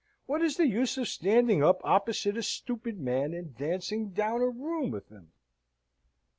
"What 0.25 0.41
is 0.41 0.57
the 0.57 0.65
use 0.67 0.97
of 0.97 1.07
standing 1.07 1.63
up 1.63 1.79
opposite 1.83 2.35
a 2.35 2.41
stupid 2.41 2.99
man, 2.99 3.35
and 3.35 3.55
dancing 3.55 4.09
down 4.09 4.41
a 4.41 4.49
room 4.49 4.89
with 4.89 5.09
him?" 5.09 5.31